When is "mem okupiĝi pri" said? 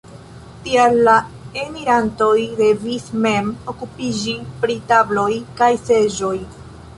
3.27-4.79